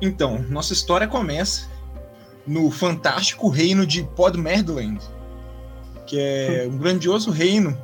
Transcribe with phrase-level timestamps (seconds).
[0.00, 1.68] Então, nossa história começa
[2.46, 5.00] no fantástico reino de Podmerland,
[6.06, 7.76] que é um grandioso reino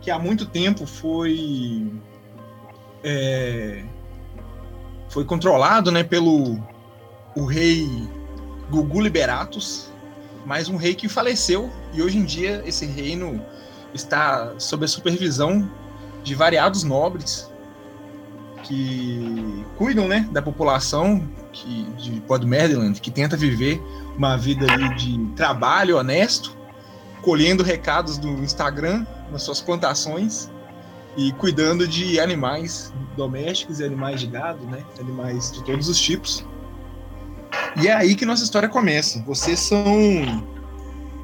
[0.00, 1.90] que há muito tempo foi
[3.02, 3.82] é,
[5.08, 6.58] foi controlado, né, pelo
[7.34, 7.88] o rei
[8.70, 9.90] Gugu Liberatus,
[10.44, 13.40] mas um rei que faleceu e hoje em dia esse reino
[13.94, 15.70] está sob a supervisão
[16.22, 17.47] de variados nobres
[18.68, 23.82] que cuidam, né, da população que, de Podmerland, que tenta viver
[24.14, 26.54] uma vida de trabalho honesto,
[27.22, 30.50] colhendo recados do Instagram nas suas plantações
[31.16, 36.44] e cuidando de animais domésticos e animais de gado, né, animais de todos os tipos.
[37.80, 39.22] E é aí que nossa história começa.
[39.22, 40.44] Vocês são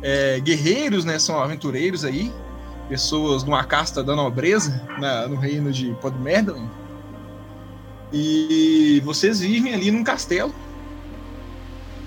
[0.02, 2.32] é, guerreiros, né, são aventureiros aí,
[2.88, 6.83] pessoas uma casta da nobreza na, no reino de Podmerland
[8.12, 10.54] e vocês vivem ali num castelo,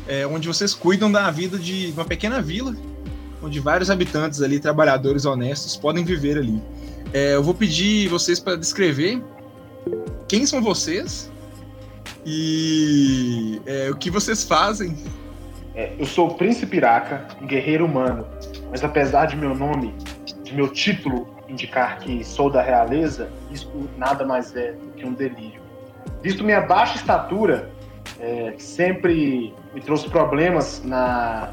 [0.08, 2.76] é, onde vocês cuidam da vida de uma pequena vila,
[3.42, 6.62] onde vários habitantes ali, trabalhadores honestos, podem viver ali.
[7.14, 9.22] É, eu vou pedir vocês para descrever
[10.28, 11.32] quem são vocês
[12.26, 14.98] e é, o que vocês fazem.
[15.76, 18.26] É, eu sou o Príncipe Iraca, um guerreiro humano,
[18.72, 19.94] mas apesar de meu nome,
[20.44, 25.14] de meu título indicar que sou da realeza, isso nada mais é do que um
[25.14, 25.62] delírio.
[26.28, 27.72] Visto minha baixa estatura,
[28.20, 31.52] é, sempre me trouxe problemas na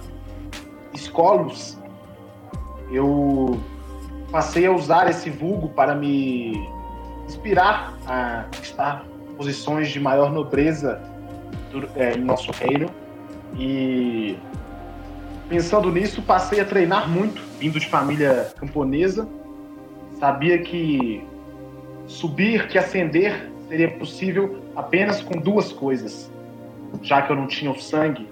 [0.92, 1.80] escolas,
[2.90, 3.60] eu
[4.32, 6.68] passei a usar esse vulgo para me
[7.24, 9.04] inspirar a conquistar
[9.36, 11.00] posições de maior nobreza
[11.70, 12.90] do, é, em nosso reino.
[13.56, 14.36] E
[15.48, 19.28] pensando nisso, passei a treinar muito, vindo de família camponesa.
[20.18, 21.24] Sabia que
[22.08, 26.30] subir, que ascender seria possível apenas com duas coisas,
[27.02, 28.28] já que eu não tinha o sangue: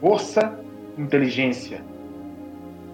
[0.00, 0.58] força
[0.96, 1.82] e inteligência.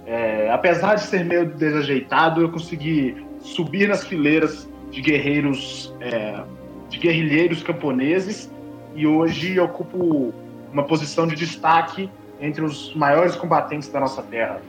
[0.06, 6.43] É, apesar de ser meio desajeitado, eu consegui subir nas fileiras de guerreiros, é,
[6.88, 8.50] de guerrilheiros camponeses
[8.94, 10.32] e hoje ocupo
[10.72, 12.10] uma posição de destaque
[12.41, 14.60] entre os maiores combatentes da nossa terra.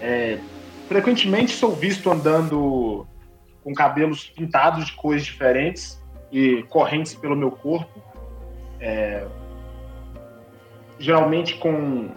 [0.00, 0.38] É,
[0.88, 3.06] frequentemente sou visto andando
[3.62, 6.01] com cabelos pintados de cores diferentes
[6.32, 8.02] e correntes pelo meu corpo,
[8.80, 9.26] é,
[10.98, 12.10] geralmente com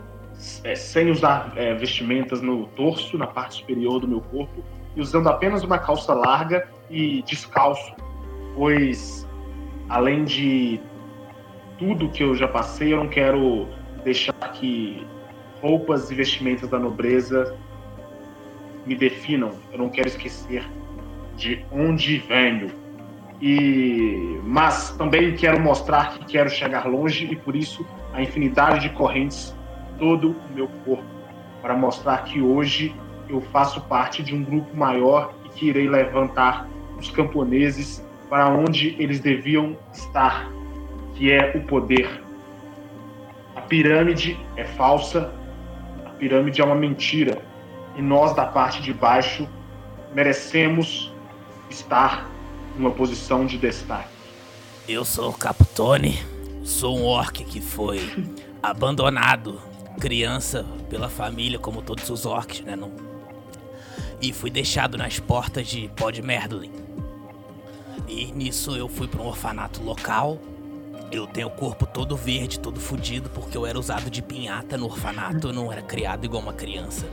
[0.64, 4.64] é, sem usar é, vestimentas no torso, na parte superior do meu corpo,
[4.96, 7.94] e usando apenas uma calça larga e descalço,
[8.56, 9.28] pois
[9.90, 10.80] além de
[11.78, 13.68] tudo que eu já passei, eu não quero
[14.04, 15.06] deixar que
[15.62, 17.58] roupas e vestimentas da nobreza
[18.86, 19.52] me definam.
[19.72, 20.64] Eu não quero esquecer
[21.36, 22.85] de onde venho.
[23.48, 28.90] E mas também quero mostrar que quero chegar longe e por isso a infinidade de
[28.96, 29.56] correntes
[30.00, 31.06] todo o meu corpo
[31.62, 32.96] para mostrar que hoje
[33.30, 36.68] eu faço parte de um grupo maior e que irei levantar
[36.98, 40.52] os camponeses para onde eles deviam estar,
[41.14, 42.24] que é o poder.
[43.56, 45.32] A pirâmide é falsa,
[46.04, 47.44] a pirâmide é uma mentira,
[47.96, 49.48] e nós da parte de baixo
[50.16, 51.14] merecemos
[51.70, 52.34] estar
[52.78, 54.10] numa posição de destaque.
[54.88, 56.20] Eu sou o Capitone,
[56.64, 58.00] sou um orc que foi
[58.62, 59.62] abandonado,
[60.00, 62.76] criança, pela família, como todos os orcs, né?
[62.76, 62.92] Não...
[64.22, 66.72] E fui deixado nas portas de Podmerdlin.
[68.08, 70.40] E nisso eu fui para um orfanato local.
[71.12, 74.86] Eu tenho o corpo todo verde, todo fudido, porque eu era usado de pinhata no
[74.86, 77.08] orfanato, eu não era criado igual uma criança.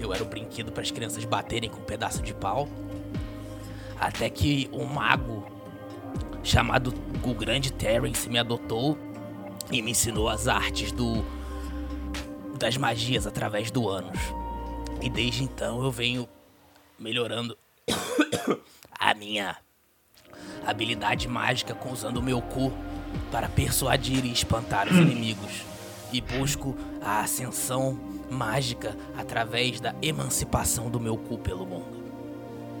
[0.00, 2.68] Eu era o brinquedo para as crianças baterem com um pedaço de pau.
[4.02, 5.46] Até que um mago
[6.42, 6.92] chamado
[7.22, 8.98] o Grande Terence me adotou
[9.70, 11.24] e me ensinou as artes do
[12.58, 14.18] das magias através do anos.
[15.00, 16.28] E desde então eu venho
[16.98, 17.56] melhorando
[18.98, 19.56] a minha
[20.66, 22.72] habilidade mágica com usando o meu cu
[23.30, 25.62] para persuadir e espantar os inimigos.
[26.12, 27.96] E busco a ascensão
[28.28, 32.01] mágica através da emancipação do meu cu pelo mundo.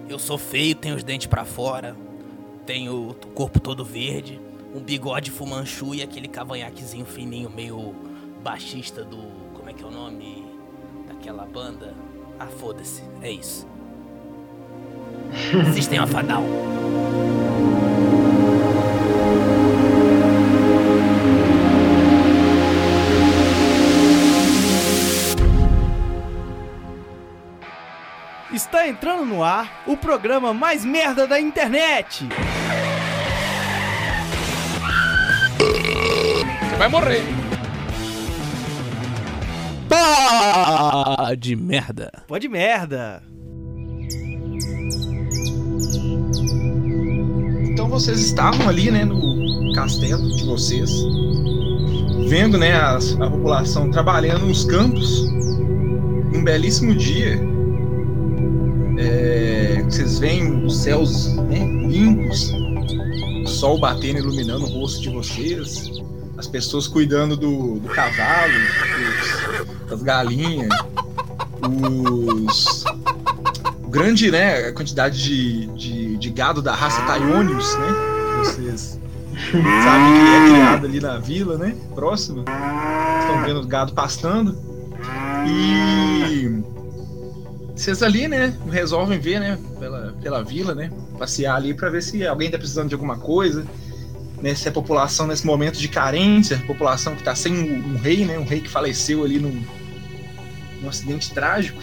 [0.08, 1.96] Eu sou feio, tenho os dentes para fora,
[2.66, 4.40] tenho o corpo todo verde,
[4.74, 7.94] um bigode fumanchu e aquele cavanhaquezinho fininho, meio
[8.42, 9.42] baixista do.
[9.54, 10.44] Como é que é o nome?
[11.06, 11.94] Daquela banda.
[12.38, 13.66] Ah, foda-se, é isso.
[15.74, 16.42] Sistema uma fadal.
[28.52, 32.28] Está entrando no ar o programa mais merda da internet.
[36.78, 37.22] vai morrer.
[39.88, 42.10] Pá de merda.
[42.26, 43.22] Pode merda.
[47.70, 50.90] Então vocês estavam ali, né, no castelo de vocês,
[52.28, 55.22] vendo, né, as- a, população trabalhando nos campos.
[56.34, 57.51] Um belíssimo dia.
[59.04, 61.58] É, vocês veem os céus né,
[61.88, 62.52] limpos,
[63.44, 65.90] o sol batendo, iluminando o rosto de vocês,
[66.38, 70.68] as pessoas cuidando do, do cavalo, dos- das galinhas,
[71.68, 72.84] os
[73.88, 77.86] grande, né, a quantidade de, de, de gado da raça Taionius, né?
[78.30, 78.98] que Vocês
[79.50, 81.74] sabem que é criado ali na vila, né?
[81.94, 82.44] Próxima.
[83.20, 84.56] Estão vendo o gado pastando.
[85.46, 86.62] E
[87.82, 90.90] vocês ali, né, resolvem ver, né, pela, pela vila, né?
[91.18, 93.66] Passear ali para ver se alguém tá precisando de alguma coisa.
[94.40, 97.96] Né, se a população nesse momento de carência, a população que tá sem um, um
[97.96, 98.38] rei, né?
[98.38, 99.62] Um rei que faleceu ali num,
[100.80, 101.82] num acidente trágico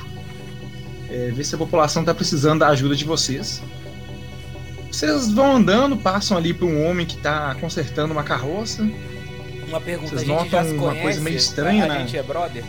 [1.09, 3.61] é, ver se a população está precisando da ajuda de vocês.
[4.91, 8.87] Vocês vão andando, passam ali por um homem que está consertando uma carroça.
[9.67, 11.01] Uma pergunta, Vocês notam uma conhece?
[11.01, 11.95] coisa meio estranha, a, né?
[11.97, 12.63] a gente é brother?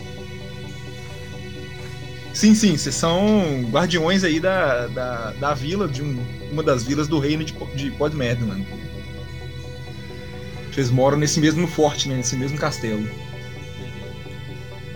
[2.33, 6.17] Sim, sim, vocês são guardiões aí da, da, da vila, de um,
[6.51, 8.65] uma das vilas do reino de, de Podmedland.
[10.71, 13.05] Vocês moram nesse mesmo forte, né, nesse mesmo castelo.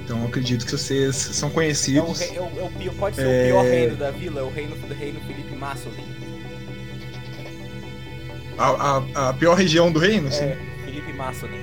[0.04, 2.22] Então eu acredito que vocês são É o, conhecidos.
[2.22, 3.44] é o- é o pior- pode ser É.
[3.44, 6.16] o pior reino da vila, é o reino do reino Felipe Massolin.
[8.58, 10.44] A, a, a pior região do reino, sim.
[10.46, 11.60] É, Felipe Massolin.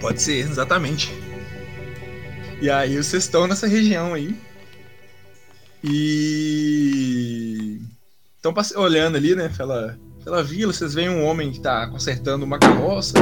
[0.00, 1.12] Pode ser, exatamente.
[2.60, 4.34] E aí vocês estão nessa região aí.
[5.84, 7.80] E
[8.36, 12.58] estão olhando ali, né, pela, pela vila, vocês veem um homem que tá consertando uma
[12.58, 13.14] carroça.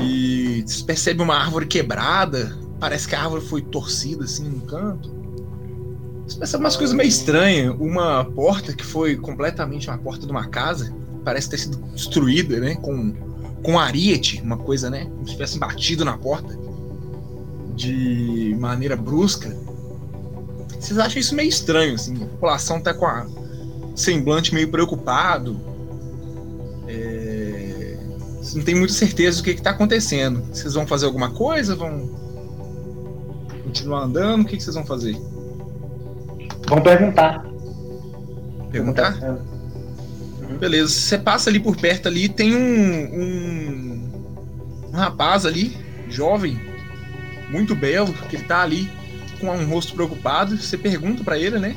[0.00, 2.56] E vocês percebem uma árvore quebrada.
[2.80, 5.14] Parece que a árvore foi torcida assim no canto.
[6.24, 7.76] Vocês percebem umas coisas meio estranhas.
[7.78, 10.94] Uma porta que foi completamente uma porta de uma casa.
[11.24, 12.74] Parece ter sido destruída, né?
[12.76, 13.26] Com
[13.62, 15.06] com ariete, uma coisa, né?
[15.06, 16.56] Como se tivessem batido na porta
[17.76, 19.54] de maneira brusca.
[20.80, 22.14] Vocês acham isso meio estranho, assim?
[22.16, 23.26] A população tá com a
[23.94, 25.60] semblante meio preocupado.
[26.88, 27.98] É...
[28.54, 30.42] Não tem muita certeza do que, que tá acontecendo.
[30.52, 31.74] Vocês vão fazer alguma coisa?
[31.74, 32.08] Vão
[33.64, 34.42] continuar andando?
[34.42, 35.16] O que, que vocês vão fazer?
[36.68, 37.44] Vamos perguntar.
[38.70, 39.18] Perguntar?
[40.58, 44.10] Beleza, você passa ali por perto ali, tem um, um,
[44.88, 45.76] um rapaz ali,
[46.08, 46.58] jovem,
[47.48, 48.90] muito belo, que ele tá ali
[49.40, 50.56] com um rosto preocupado.
[50.56, 51.76] Você pergunta pra ele, né?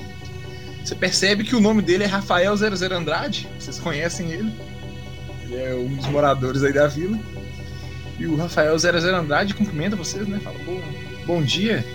[0.84, 4.54] Você percebe que o nome dele é Rafael 00 Andrade, vocês conhecem ele.
[5.44, 7.20] Ele é um dos moradores aí da vila.
[8.18, 10.40] E o Rafael 00 Andrade cumprimenta vocês, né?
[10.44, 10.82] Fala, bom,
[11.26, 11.86] bom dia,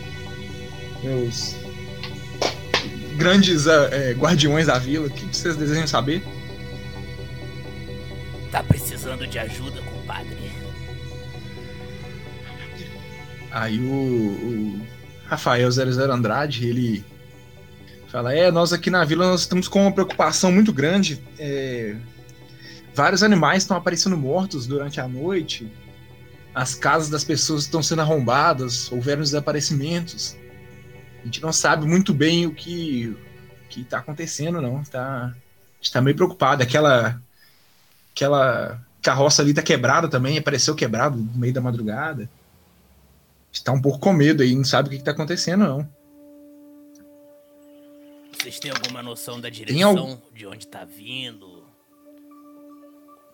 [1.03, 1.56] meus
[3.17, 5.06] grandes eh, guardiões da vila.
[5.06, 6.23] O que vocês desejam saber?
[8.50, 10.44] Tá precisando de ajuda, compadre?
[13.55, 14.87] Aí o, o
[15.27, 17.05] Rafael 00 Andrade, ele
[18.09, 21.23] fala: É, nós aqui na vila nós estamos com uma preocupação muito grande.
[21.39, 21.95] É,
[22.93, 25.73] vários animais estão aparecendo mortos durante a noite.
[26.52, 30.37] As casas das pessoas estão sendo arrombadas, houveram desaparecimentos.
[31.23, 33.17] A gente não sabe muito bem o que
[33.71, 34.83] que está acontecendo, não.
[34.83, 35.35] Tá, a
[35.81, 36.61] gente tá meio preocupado.
[36.61, 37.21] Aquela
[38.12, 42.28] aquela carroça ali tá quebrada também, apareceu quebrado no meio da madrugada
[43.58, 45.88] está um pouco com medo aí, não sabe o que está acontecendo, não.
[48.32, 51.64] Vocês têm alguma noção da direção de onde tá vindo?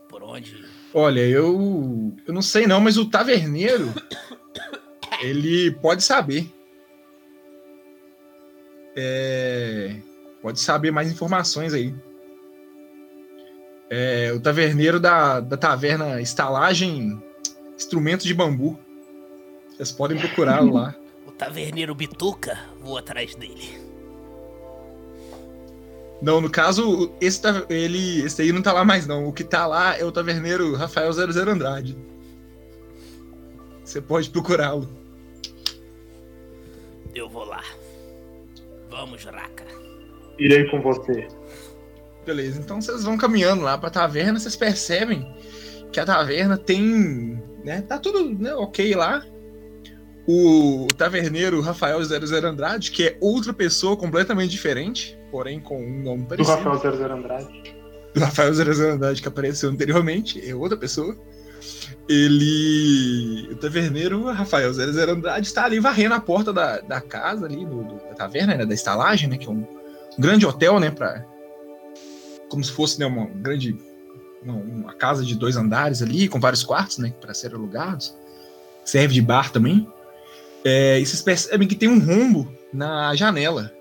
[0.08, 0.64] Por onde?
[0.92, 3.92] Olha, eu, eu não sei não, mas o taverneiro,
[5.20, 6.52] ele pode saber.
[8.96, 9.96] É,
[10.42, 11.94] pode saber mais informações aí.
[13.88, 17.20] É, o taverneiro da, da taverna Estalagem
[17.76, 18.78] Instrumentos de Bambu.
[19.80, 20.94] Vocês podem procurá-lo lá.
[21.26, 23.80] O taverneiro Bituca vou atrás dele.
[26.20, 29.26] Não, no caso, esse, ele, esse aí não tá lá mais, não.
[29.26, 31.96] O que tá lá é o taverneiro Rafael 00 Andrade.
[33.82, 34.87] Você pode procurá-lo.
[37.14, 37.64] Eu vou lá.
[38.90, 39.64] Vamos, Raka.
[40.38, 41.26] Irei com você.
[42.26, 45.26] Beleza, então vocês vão caminhando lá pra taverna, vocês percebem
[45.90, 47.42] que a taverna tem.
[47.64, 49.25] Né, tá tudo né, ok lá.
[50.32, 56.22] O, taverneiro Rafael 00 Andrade, que é outra pessoa completamente diferente, porém com um nome
[56.22, 56.56] Do parecido.
[56.58, 57.75] Rafael 00 Andrade.
[58.14, 61.16] do Rafael 00 Andrade que apareceu anteriormente, é outra pessoa.
[62.08, 63.49] Ele.
[63.52, 67.82] O taverneiro Rafael 00 Andrade está ali varrendo a porta da, da casa ali, do,
[67.84, 69.37] do- da taverna, né, da estalagem, né?
[69.37, 69.66] Que é um,
[70.18, 70.90] um grande hotel, né?
[70.90, 71.25] Pra,
[72.49, 73.76] como se fosse né, uma grande.
[74.42, 77.12] Uma, uma casa de dois andares ali, com vários quartos, né?
[77.20, 78.14] Para serem alugados.
[78.84, 79.87] Serve de bar também.
[80.64, 83.73] É, e vocês percebem que tem um rombo na janela.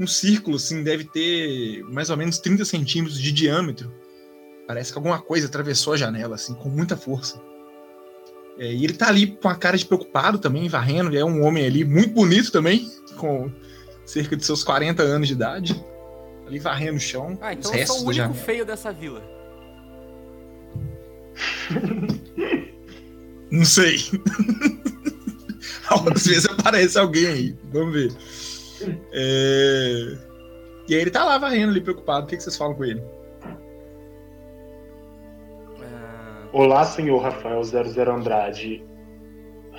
[0.00, 3.92] Um círculo, assim, deve ter mais ou menos 30 centímetros de diâmetro.
[4.66, 7.40] Parece que alguma coisa atravessou a janela, assim, com muita força.
[8.58, 11.16] É, e ele tá ali com a cara de preocupado também, varrendo.
[11.16, 13.50] É um homem ali muito bonito também, com
[14.04, 15.84] cerca de seus 40 anos de idade.
[16.46, 17.38] Ali varrendo o chão.
[17.40, 19.22] Ah, então eu sou o único feio dessa vila.
[23.50, 23.98] Não sei.
[26.14, 27.56] Às vezes aparece alguém aí.
[27.72, 28.12] Vamos ver.
[29.12, 30.16] É,
[30.88, 32.24] E aí ele tá lá varrendo ali, preocupado.
[32.24, 33.02] O que, que vocês falam com ele?
[35.80, 38.84] Ah, Olá, senhor Rafael 00 Andrade.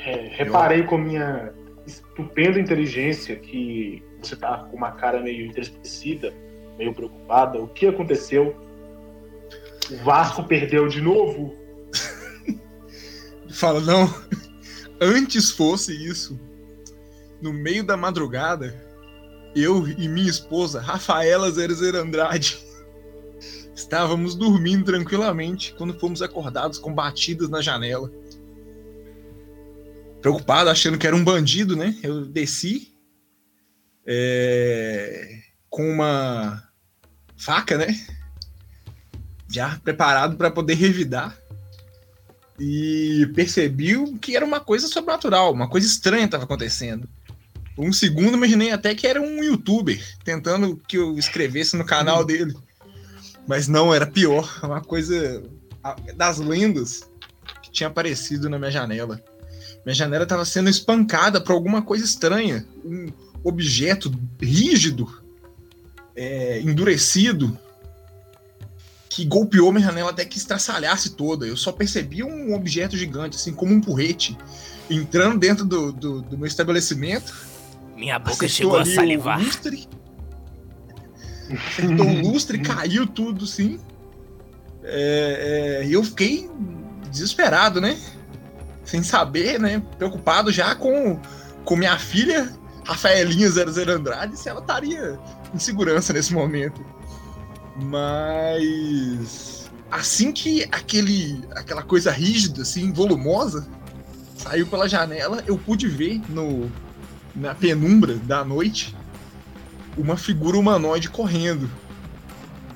[0.05, 1.53] É, reparei com minha
[1.85, 6.33] estupenda inteligência que você tá com uma cara meio entristecida,
[6.77, 7.59] meio preocupada.
[7.61, 8.55] O que aconteceu?
[9.91, 11.53] O Vasco perdeu de novo?
[12.47, 12.59] Ele
[13.53, 14.07] fala, não.
[14.99, 16.39] Antes fosse isso.
[17.41, 18.73] No meio da madrugada,
[19.55, 22.57] eu e minha esposa, Rafaela 00 Andrade,
[23.75, 28.11] estávamos dormindo tranquilamente quando fomos acordados com batidas na janela.
[30.21, 31.97] Preocupado, achando que era um bandido, né?
[32.01, 32.93] Eu desci
[34.05, 36.63] é, com uma
[37.35, 37.93] faca, né?
[39.49, 41.37] Já preparado para poder revidar
[42.59, 47.07] e percebi que era uma coisa sobrenatural, uma coisa estranha estava acontecendo.
[47.77, 52.53] Um segundo imaginei até que era um youtuber tentando que eu escrevesse no canal dele.
[53.47, 55.43] Mas não, era pior, uma coisa
[56.15, 57.09] das lendas
[57.61, 59.21] que tinha aparecido na minha janela.
[59.85, 63.11] Minha janela estava sendo espancada por alguma coisa estranha, um
[63.43, 65.21] objeto rígido,
[66.15, 67.57] é, endurecido,
[69.13, 71.45] que golpeou minha janela até que estraçalhasse toda.
[71.45, 74.35] Eu só percebi um objeto gigante, assim, como um porrete,
[74.89, 77.31] entrando dentro do, do, do meu estabelecimento.
[77.95, 79.39] Minha boca chegou a ali salivar.
[79.39, 79.87] O lustre,
[81.67, 83.79] acertou o lustre, caiu tudo, sim.
[84.83, 86.49] É, é, E eu fiquei
[87.11, 87.99] desesperado, né?
[88.83, 89.79] Sem saber, né?
[89.95, 91.19] Preocupado já com,
[91.63, 92.51] com minha filha,
[92.83, 95.19] Rafaelinha 00 Andrade, se ela estaria
[95.53, 96.83] em segurança nesse momento.
[97.75, 103.67] Mas assim que aquele, aquela coisa rígida, assim, volumosa,
[104.37, 106.71] saiu pela janela, eu pude ver no,
[107.35, 108.95] na penumbra da noite
[109.97, 111.69] uma figura humanoide correndo.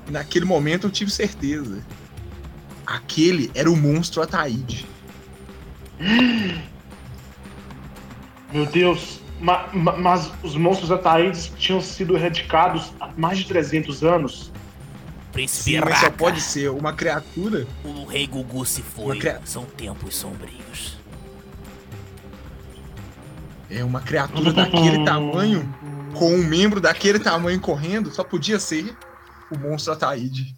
[0.08, 1.82] E naquele momento eu tive certeza.
[2.86, 4.86] Aquele era o monstro Ataíde.
[8.52, 14.02] Meu Deus, ma- ma- mas os monstros Ataídes tinham sido erradicados há mais de 300
[14.02, 14.50] anos.
[15.38, 17.64] Príncipe Sim, mas só pode ser uma criatura.
[17.84, 19.04] o rei Gugu se foi.
[19.04, 20.96] Uma cria- São tempos sombrios.
[23.70, 25.62] É uma criatura daquele tamanho,
[26.12, 28.96] com um membro daquele tamanho correndo, só podia ser
[29.52, 30.56] o monstro Ataíde.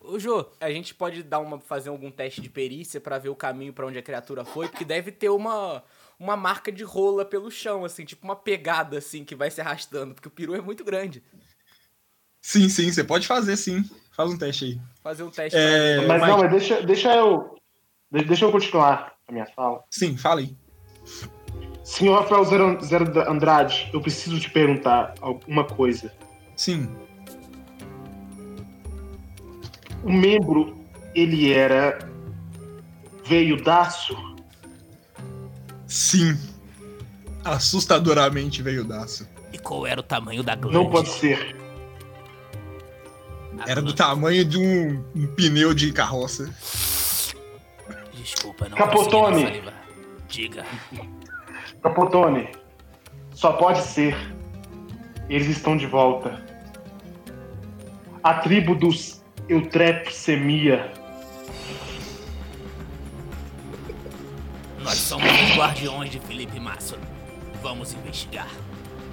[0.00, 3.34] Ô, Jô, a gente pode dar uma, fazer algum teste de perícia pra ver o
[3.36, 5.82] caminho pra onde a criatura foi, porque deve ter uma,
[6.18, 10.14] uma marca de rola pelo chão, assim, tipo uma pegada, assim, que vai se arrastando,
[10.14, 11.22] porque o peru é muito grande.
[12.48, 13.84] Sim, sim, você pode fazer sim.
[14.12, 14.80] Faz um teste aí.
[15.02, 17.56] Fazer um teste É, Mas não, mas deixa, deixa eu.
[18.08, 19.82] de- Deixa eu continuar a minha fala.
[19.90, 20.56] Sim, fala aí.
[21.82, 26.12] Senhor Rafael Zero, Zero Andrade, eu preciso te perguntar alguma coisa.
[26.54, 26.88] Sim.
[30.04, 30.78] O membro,
[31.16, 31.98] ele era
[33.24, 34.16] veiudaço?
[35.88, 36.38] Sim.
[37.44, 39.28] Assustadoramente veio daço.
[39.52, 40.76] E qual era o tamanho da glande?
[40.78, 41.65] Não pode ser.
[43.58, 46.52] A Era do tamanho de um, um pneu de carroça.
[48.12, 49.62] Desculpa, não Capotone.
[50.28, 50.64] Diga.
[51.82, 52.48] Capotone,
[53.32, 54.16] só pode ser.
[55.28, 56.44] Eles estão de volta.
[58.22, 60.92] A tribo dos Eutrepsemia.
[64.80, 66.96] Nós somos os guardiões de Felipe Massa.
[67.62, 68.48] Vamos investigar.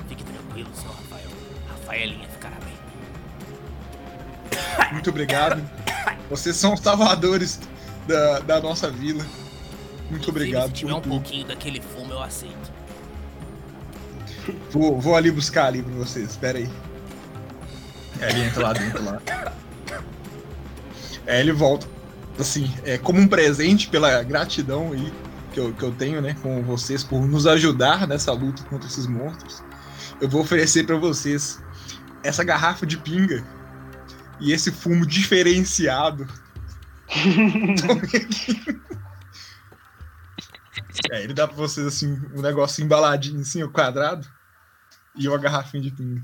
[0.07, 1.29] Fique tranquilo, senhor Rafael.
[1.67, 2.72] Rafaelinha ficará bem.
[4.91, 5.61] Muito obrigado.
[6.29, 7.59] Vocês são os salvadores
[8.07, 9.25] da, da nossa vila.
[10.09, 10.67] Muito obrigado.
[10.67, 12.71] Se tiver um pouquinho daquele fumo, eu aceito.
[14.71, 16.31] Vou, vou ali buscar ali pra vocês.
[16.31, 16.69] Espera aí.
[18.19, 19.21] É, ele entra lá dentro lá.
[21.25, 21.87] É, ele volta
[22.39, 25.13] assim, é como um presente pela gratidão aí
[25.53, 29.05] que eu, que eu tenho, né, com vocês por nos ajudar nessa luta contra esses
[29.05, 29.63] monstros.
[30.19, 31.61] Eu vou oferecer para vocês
[32.23, 33.43] essa garrafa de pinga
[34.43, 36.27] e esse fumo diferenciado.
[41.11, 44.27] é, ele dá pra vocês assim, um negócio embaladinho assim, o quadrado,
[45.15, 46.21] e uma garrafinha de pinga.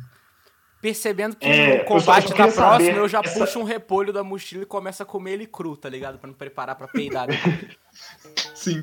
[0.82, 4.64] Percebendo que É, o combate tá próximo, eu já essa- puxo um repolho da mochila
[4.64, 6.18] e começo a comer ele cru, tá ligado?
[6.18, 7.28] Pra não preparar pra peidar.
[8.56, 8.82] Sim.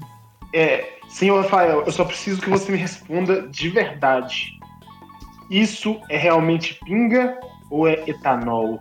[0.54, 4.50] É, senhor Rafael, eu só preciso que você me responda de verdade.
[5.50, 7.38] Isso é realmente pinga
[7.70, 8.78] ou é etanol?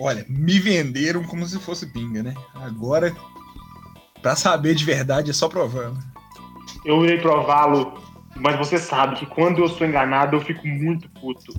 [0.00, 2.34] Olha, me venderam como se fosse pinga, né?
[2.54, 3.14] Agora,
[4.22, 5.98] pra saber de verdade, é só provando.
[6.84, 8.02] Eu irei prová-lo,
[8.36, 11.52] mas você sabe que quando eu sou enganado eu fico muito puto.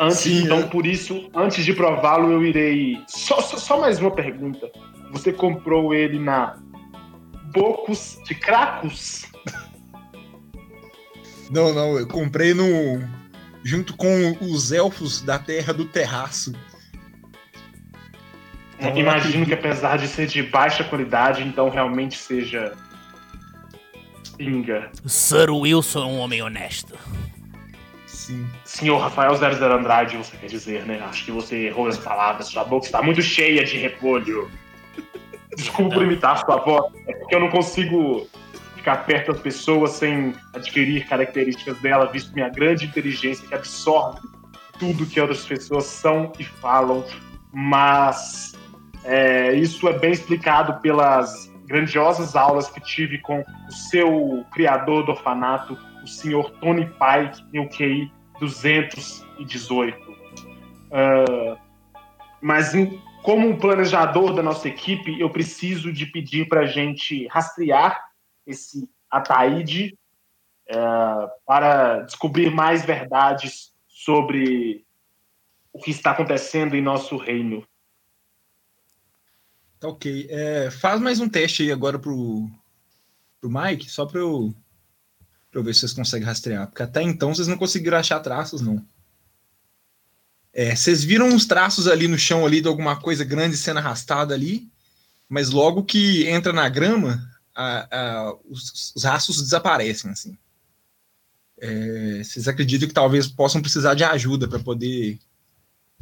[0.00, 3.02] Antes, Sim, então, eu- por isso, antes de prová-lo, eu irei.
[3.08, 4.70] Só, só, só mais uma pergunta.
[5.12, 6.56] Você comprou ele na
[7.52, 9.24] Bocos de Cracos?
[11.50, 12.64] Não, não, eu comprei no.
[13.68, 16.54] Junto com os elfos da Terra do Terraço.
[18.78, 19.46] Então, Imagino acredito.
[19.46, 22.72] que apesar de ser de baixa qualidade, então realmente seja
[24.38, 24.90] pinga.
[25.04, 26.98] Sir Wilson é um homem honesto.
[28.06, 28.46] Sim.
[28.64, 31.02] Senhor Rafael 00 Andrade, você quer dizer, né?
[31.06, 32.46] Acho que você errou as palavras.
[32.46, 34.50] Sua boca está muito cheia de repolho.
[35.54, 36.90] Desculpa por imitar sua voz.
[37.06, 38.26] É porque eu não consigo
[38.88, 44.20] ficar perto das pessoas sem adquirir características dela, visto minha grande inteligência que absorve
[44.78, 47.04] tudo que outras pessoas são e falam.
[47.52, 48.52] Mas
[49.04, 55.12] é, isso é bem explicado pelas grandiosas aulas que tive com o seu criador do
[55.12, 59.98] orfanato, o senhor Tony Pike, em o QI 218.
[60.90, 61.56] Ah,
[62.40, 67.26] mas em- como um planejador da nossa equipe, eu preciso de pedir para a gente
[67.26, 68.07] rastrear
[68.48, 69.96] esse Ataíde
[70.70, 74.84] ah, para descobrir mais verdades sobre
[75.72, 77.66] o que está acontecendo em nosso reino.
[79.80, 80.26] Tá ok.
[80.28, 82.50] É, faz mais um teste aí agora pro,
[83.40, 84.54] pro Mike, só pra eu,
[85.52, 86.66] eu ver se vocês conseguem rastrear.
[86.66, 88.84] Porque até então vocês não conseguiram achar traços, não.
[90.52, 94.34] É, vocês viram uns traços ali no chão ali de alguma coisa grande sendo arrastada
[94.34, 94.68] ali,
[95.28, 97.22] mas logo que entra na grama,
[97.60, 100.38] a- a- os, os rastros desaparecem, assim.
[101.60, 105.18] É, vocês acreditam que talvez possam precisar de ajuda para poder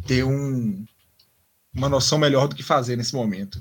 [0.06, 0.84] ter um,
[1.74, 3.58] uma noção melhor do que fazer nesse momento.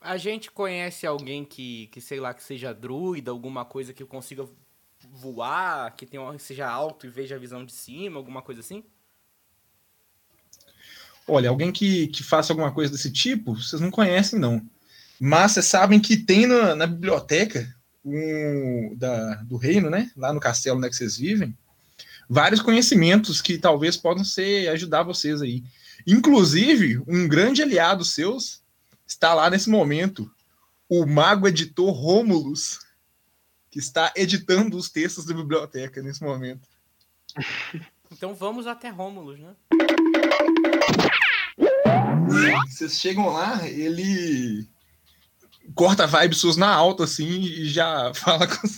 [0.00, 4.48] A gente conhece alguém que, que, sei lá, que seja druida, alguma coisa que consiga
[5.10, 8.84] voar, que tenha, uma- seja alto e veja a visão de cima, alguma coisa assim?
[11.26, 14.64] Olha, alguém que, que faça alguma coisa desse tipo, vocês não conhecem, não.
[15.20, 17.68] Mas vocês sabem que tem na, na biblioteca
[18.04, 20.10] um, da, do reino, né?
[20.16, 21.56] Lá no castelo né, que vocês vivem,
[22.28, 25.64] vários conhecimentos que talvez possam ser ajudar vocês aí.
[26.06, 28.62] Inclusive, um grande aliado seus
[29.06, 30.30] está lá nesse momento,
[30.88, 32.80] o mago editor Rômulus,
[33.70, 36.68] que está editando os textos da biblioteca nesse momento.
[38.10, 39.54] Então vamos até Rômulus, né?
[42.66, 44.66] Vocês chegam lá, ele
[45.74, 48.68] corta vibes suas na alta, assim, e já fala com...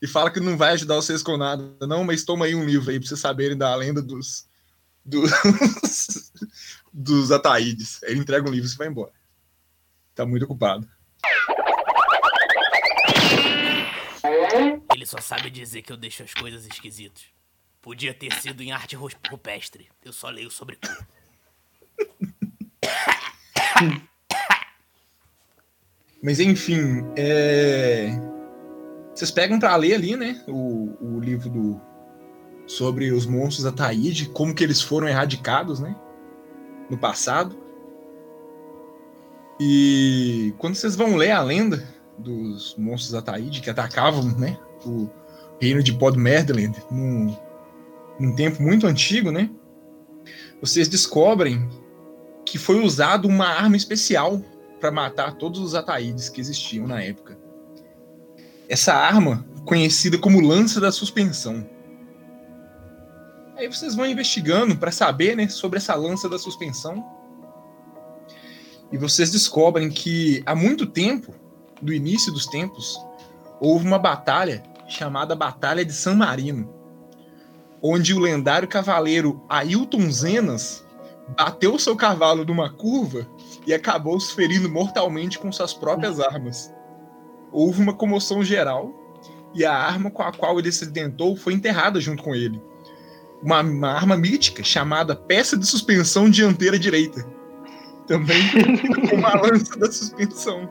[0.00, 2.90] e fala que não vai ajudar vocês com nada, não, mas toma aí um livro
[2.90, 4.46] aí pra vocês saberem da lenda dos
[5.04, 5.30] dos,
[6.92, 8.00] dos Ataídes.
[8.04, 9.12] Ele entrega um livro e vai embora.
[10.14, 10.88] Tá muito ocupado.
[14.94, 17.24] Ele só sabe dizer que eu deixo as coisas esquisitas.
[17.80, 19.88] Podia ter sido em arte ru- rupestre.
[20.04, 20.88] Eu só leio sobre cu.
[26.22, 28.10] Mas enfim, é...
[29.12, 30.40] vocês pegam pra ler ali, né?
[30.46, 31.80] O, o livro do
[32.66, 35.96] sobre os monstros Ataíde, como que eles foram erradicados, né?
[36.88, 37.56] No passado.
[39.60, 41.86] E quando vocês vão ler a lenda
[42.18, 44.58] dos monstros Ataíde que atacavam, né?
[44.86, 45.10] O
[45.60, 47.36] reino de Podmerdeland num,
[48.18, 49.50] num tempo muito antigo, né?
[50.60, 51.68] Vocês descobrem
[52.46, 54.40] que foi usado uma arma especial
[54.82, 57.38] para matar todos os Ataídes que existiam na época.
[58.68, 61.64] Essa arma, conhecida como lança da suspensão.
[63.56, 67.04] Aí vocês vão investigando para saber, né, sobre essa lança da suspensão.
[68.90, 71.32] E vocês descobrem que há muito tempo,
[71.80, 73.00] do início dos tempos,
[73.60, 76.68] houve uma batalha chamada Batalha de San Marino,
[77.80, 80.84] onde o lendário cavaleiro Ailton Zenas
[81.36, 83.26] bateu o seu cavalo numa curva
[83.66, 86.72] e acabou se ferindo mortalmente com suas próprias armas.
[87.50, 88.92] Houve uma comoção geral
[89.54, 92.60] e a arma com a qual ele se acidentou foi enterrada junto com ele.
[93.42, 97.26] Uma, uma arma mítica chamada peça de suspensão dianteira direita.
[98.06, 98.42] Também
[99.08, 100.68] com uma lança da suspensão.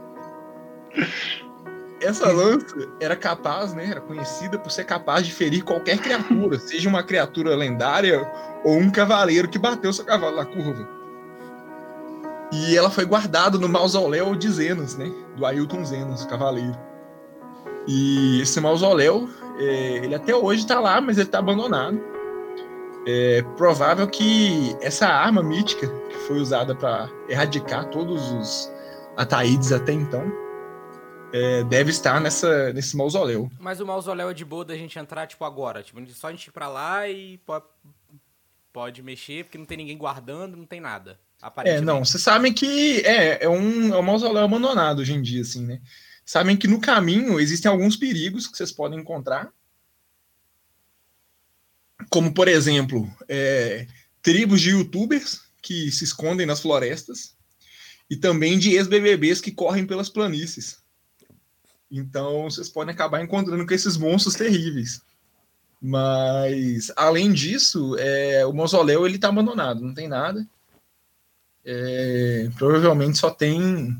[2.01, 3.85] Essa lança era capaz, né?
[3.91, 8.27] Era conhecida por ser capaz de ferir qualquer criatura, seja uma criatura lendária
[8.63, 10.87] ou um cavaleiro que bateu seu cavalo na curva.
[12.51, 15.11] E ela foi guardada no mausoléu de Zenas, né?
[15.37, 16.77] Do Ailton Zenas, o cavaleiro.
[17.87, 22.01] E esse mausoléu, é, ele até hoje está lá, mas ele está abandonado.
[23.07, 28.71] É provável que essa arma mítica, que foi usada para erradicar todos os
[29.17, 30.31] Ataídes até então,
[31.33, 33.51] é, deve estar nessa, nesse mausoléu.
[33.59, 35.83] Mas o mausoléu é de boa da gente entrar, tipo, agora.
[35.83, 37.65] Tipo, só a gente ir pra lá e pode,
[38.71, 41.19] pode mexer, porque não tem ninguém guardando, não tem nada.
[41.65, 45.41] É, não, vocês sabem que é, é, um, é um mausoléu abandonado hoje em dia,
[45.41, 45.81] assim, né?
[46.23, 49.51] Sabem que no caminho existem alguns perigos que vocês podem encontrar.
[52.09, 53.87] Como, por exemplo, é,
[54.21, 57.35] tribos de youtubers que se escondem nas florestas
[58.09, 60.80] e também de ex-BBBs que correm pelas planícies.
[61.91, 65.01] Então, vocês podem acabar encontrando com esses monstros terríveis.
[65.81, 70.47] Mas, além disso, é, o mausoléu ele está abandonado, não tem nada.
[71.65, 73.97] É, provavelmente só tem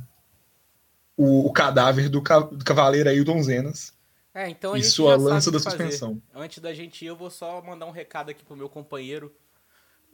[1.18, 3.94] o, o cadáver do, ca, do cavaleiro Ailton Zenas.
[4.34, 6.22] É, então e sua lança da suspensão.
[6.34, 9.34] Antes da gente ir, eu vou só mandar um recado aqui pro meu companheiro.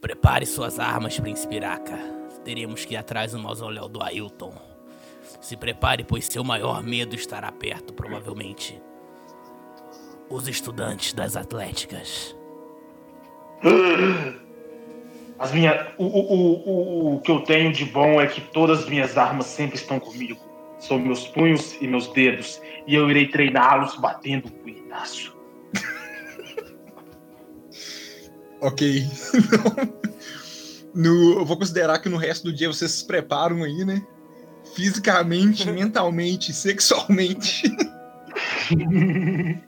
[0.02, 1.98] Prepare suas armas, Príncipe Iraca.
[2.44, 4.77] Teremos que ir atrás do mausoléu do Ailton.
[5.40, 8.82] Se prepare, pois seu maior medo estará perto, provavelmente.
[10.30, 12.36] Os estudantes das atléticas.
[15.40, 18.90] As minhas, o, o, o, o que eu tenho de bom é que todas as
[18.90, 20.40] minhas armas sempre estão comigo.
[20.80, 22.60] São meus punhos e meus dedos.
[22.88, 25.38] E eu irei treiná-los batendo o punhetaço.
[28.62, 29.06] ok.
[30.94, 34.04] no, eu vou considerar que no resto do dia vocês se preparam aí, né?
[34.76, 37.64] Fisicamente, mentalmente, sexualmente.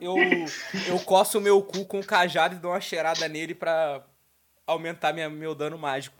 [0.00, 0.16] eu,
[0.86, 4.04] eu coço o meu cu com o cajado e dou uma cheirada nele pra
[4.66, 6.16] aumentar minha, meu dano mágico.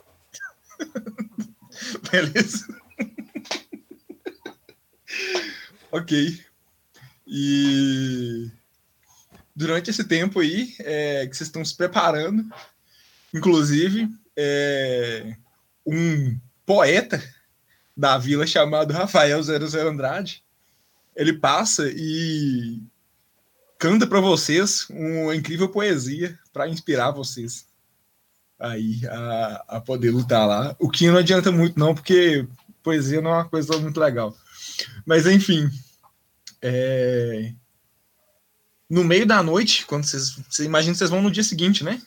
[2.10, 2.66] Beleza.
[5.92, 6.40] ok.
[7.26, 8.50] E
[9.54, 12.44] durante esse tempo aí é, que vocês estão se preparando,
[13.32, 15.36] inclusive é,
[15.86, 17.22] um poeta
[17.96, 20.42] da vila chamado Rafael 00 Andrade,
[21.14, 22.82] ele passa e
[23.78, 27.66] canta para vocês uma incrível poesia para inspirar vocês
[28.58, 30.76] aí a, a poder lutar lá.
[30.78, 32.46] O que não adianta muito, não, porque
[32.82, 34.36] poesia não é uma coisa muito legal.
[35.04, 35.70] Mas, enfim.
[36.62, 37.52] É...
[38.88, 40.36] No meio da noite, quando vocês.
[40.48, 42.02] Você imagina vocês vão no dia seguinte, né?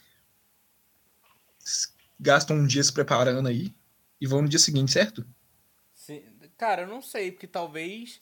[2.24, 3.74] gastam um dia se preparando aí
[4.20, 5.26] e vão no dia seguinte, certo?
[6.58, 8.20] Cara, eu não sei, porque talvez.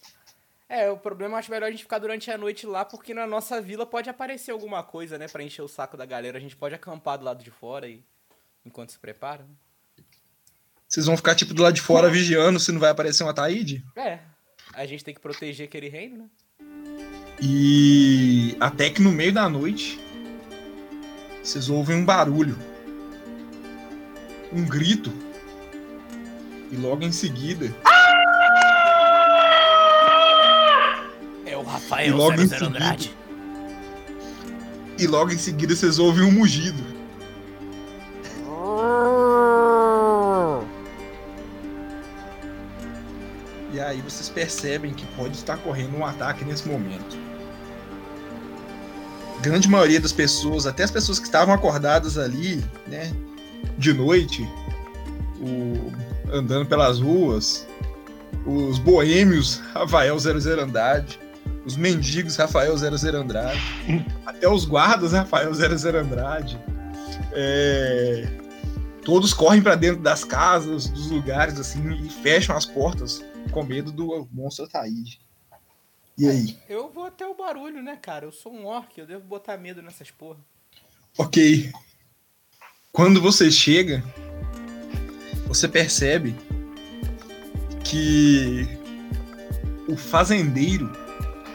[0.67, 3.60] É, o problema acho melhor a gente ficar durante a noite lá, porque na nossa
[3.60, 6.38] vila pode aparecer alguma coisa, né, pra encher o saco da galera.
[6.38, 8.02] A gente pode acampar do lado de fora e
[8.65, 9.46] enquanto se prepara.
[10.88, 13.84] Vocês vão ficar, tipo, do lado de fora vigiando se não vai aparecer uma Taíde?
[13.96, 14.20] É.
[14.74, 16.30] A gente tem que proteger aquele reino, né?
[17.41, 20.00] E até que no meio da noite,
[21.44, 22.58] vocês ouvem um barulho.
[24.54, 25.12] Um grito.
[26.72, 27.65] E logo em seguida.
[27.65, 27.90] É
[31.91, 33.17] Rafael e logo 00 seguida, Andrade.
[34.97, 36.91] E logo em seguida vocês ouvem um mugido.
[43.91, 47.17] aí vocês percebem que pode estar correndo um ataque nesse momento.
[49.41, 53.12] Grande maioria das pessoas, até as pessoas que estavam acordadas ali, né,
[53.77, 54.47] de noite,
[55.39, 55.91] o,
[56.32, 57.67] andando pelas ruas,
[58.45, 61.19] os boêmios Rafael 00 Andrade,
[61.65, 63.60] os mendigos Rafael 00 Andrade,
[64.26, 66.60] até os guardas Rafael 00 Andrade,
[67.34, 68.26] é,
[69.04, 73.91] todos correm para dentro das casas, dos lugares assim e fecham as portas com medo
[73.91, 75.19] do monstro Ataíde.
[76.17, 76.58] E aí?
[76.69, 78.26] Eu vou até o barulho, né, cara?
[78.26, 80.39] Eu sou um orc, eu devo botar medo nessas porra.
[81.17, 81.71] Ok.
[82.91, 84.04] Quando você chega,
[85.47, 86.36] você percebe
[87.84, 88.67] que
[89.88, 90.91] o fazendeiro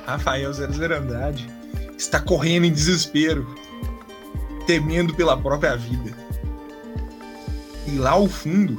[0.07, 1.47] Rafael 00 Andrade
[1.99, 3.45] está correndo em desespero,
[4.67, 6.17] temendo pela própria vida.
[7.87, 8.77] E lá ao fundo,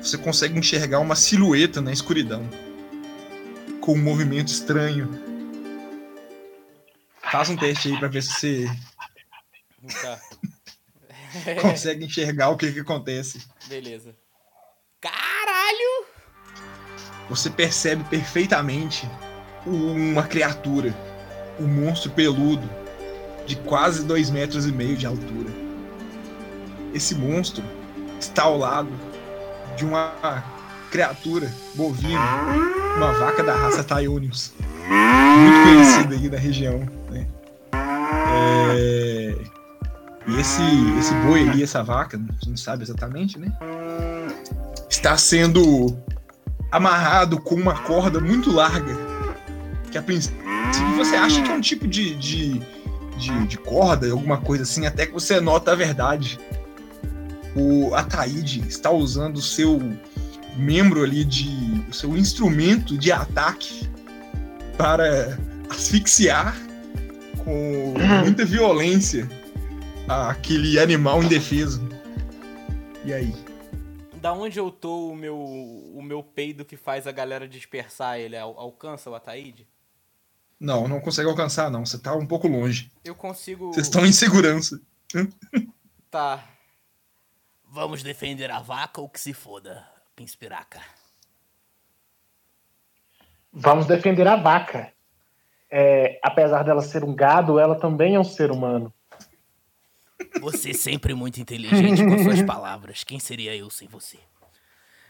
[0.00, 2.48] você consegue enxergar uma silhueta na escuridão.
[3.80, 5.10] Com um movimento estranho.
[7.30, 8.70] Faz um teste aí pra ver se você
[10.00, 10.18] Tá.
[11.60, 13.42] consegue enxergar o que, que acontece.
[13.66, 14.14] Beleza.
[15.00, 16.06] Caralho!
[17.28, 19.06] Você percebe perfeitamente
[19.66, 20.94] uma criatura,
[21.58, 22.68] um monstro peludo,
[23.46, 25.50] de quase dois metros e meio de altura.
[26.92, 27.62] Esse monstro
[28.18, 28.90] está ao lado
[29.76, 30.44] de uma
[30.90, 32.20] criatura bovina,
[32.96, 34.52] uma vaca da raça Taionius,
[34.88, 36.88] muito conhecida aí da região.
[37.10, 37.26] Né?
[37.72, 39.34] É,
[40.26, 40.62] E esse,
[40.98, 43.52] esse boi ali, essa vaca, gente sabe exatamente, né?
[44.88, 45.98] Está sendo
[46.72, 48.96] amarrado com uma corda muito larga.
[49.94, 50.42] Que a princípio
[50.96, 52.58] você acha que é um tipo de, de,
[53.16, 56.36] de, de corda, alguma coisa assim, até que você nota a verdade.
[57.54, 59.80] O Ataíde está usando o seu
[60.56, 61.48] membro ali de.
[61.88, 63.88] o seu instrumento de ataque
[64.76, 65.38] para
[65.70, 66.56] asfixiar
[67.44, 69.30] com muita violência
[70.08, 71.88] aquele animal indefeso.
[73.04, 73.32] E aí?
[74.20, 78.36] Da onde eu tô, o meu, o meu peido que faz a galera dispersar ele
[78.36, 79.68] al- alcança o Ataíde?
[80.64, 81.84] Não, não consegue alcançar, não.
[81.84, 82.90] Você tá um pouco longe.
[83.04, 83.66] Eu consigo.
[83.66, 84.80] Vocês estão em segurança.
[86.10, 86.42] Tá.
[87.68, 90.80] Vamos defender a vaca ou que se foda, Pinspiraca.
[93.52, 94.90] Vamos defender a vaca.
[95.70, 98.90] É, apesar dela ser um gado, ela também é um ser humano.
[100.40, 103.04] Você sempre muito inteligente com suas palavras.
[103.04, 104.18] Quem seria eu sem você?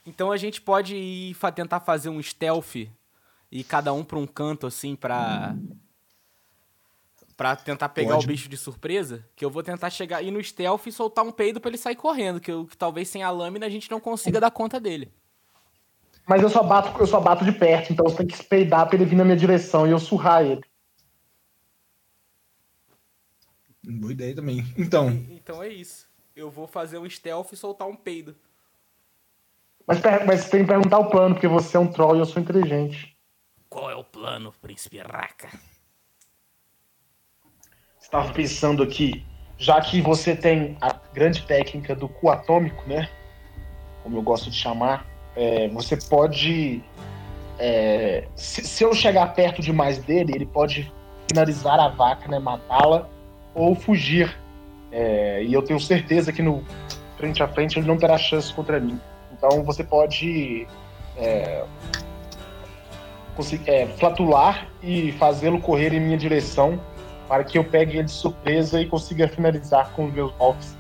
[0.05, 2.89] Então a gente pode ir tentar fazer um stealth
[3.55, 5.57] e cada um pra um canto assim pra.
[7.37, 8.27] Pra tentar pegar Pode.
[8.27, 9.25] o bicho de surpresa.
[9.35, 11.97] Que eu vou tentar chegar ir no stealth e soltar um peido pra ele sair
[11.97, 12.41] correndo.
[12.41, 15.13] Que, eu- que talvez sem a lâmina a gente não consiga dar conta dele.
[16.29, 18.97] Mas eu só bato, eu só bato de perto, então você tem que peidar pra
[18.97, 20.63] ele vir na minha direção e eu surrar ele.
[23.85, 24.65] Boa ideia também.
[24.79, 26.07] Então, Então é isso.
[26.35, 28.35] Eu vou fazer um stealth e soltar um peido.
[29.87, 32.25] Mas, mas você tem que perguntar o plano, porque você é um troll e eu
[32.27, 33.14] sou inteligente.
[33.75, 35.49] Qual é o plano, Príncipe Raca?
[38.01, 39.27] Estava pensando aqui,
[39.59, 43.11] já que você tem a grande técnica do cu atômico, né?
[44.05, 46.85] Como eu gosto de chamar, é, você pode.
[47.59, 50.93] é, se, se eu chegar perto demais dele, ele pode
[51.29, 52.39] finalizar a vaca, né?
[52.39, 53.09] Matá-la
[53.57, 54.39] ou fugir.
[54.93, 56.65] É, e eu tenho certeza que no
[57.17, 59.01] frente a frente ele não terá chance contra mim.
[59.33, 60.65] Então você pode
[63.67, 66.81] é, é, flatular e fazê-lo correr em minha direção
[67.29, 70.77] para que eu pegue ele de surpresa e consiga finalizar com os meus golpes.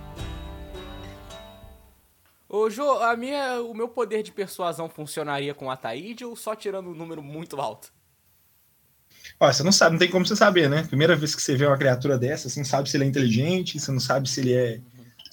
[2.48, 6.54] Ô, Jô, a minha, o meu poder de persuasão funcionaria com o Ataíde ou só
[6.54, 7.92] tirando um número muito alto?
[9.40, 10.84] ó, você não sabe, não tem como você saber, né?
[10.84, 13.78] Primeira vez que você vê uma criatura dessa, você não sabe se ele é inteligente,
[13.78, 14.80] você não sabe se ele é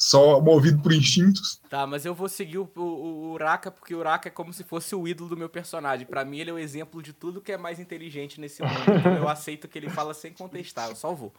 [0.02, 1.62] só movido por instintos.
[1.70, 4.64] Tá, mas eu vou seguir o, o, o Uraka, porque o Uraka é como se
[4.64, 6.08] fosse o ídolo do meu personagem.
[6.08, 8.74] Pra mim, ele é o exemplo de tudo que é mais inteligente nesse mundo.
[9.00, 11.32] Então eu aceito que ele fala sem contestar, eu só vou.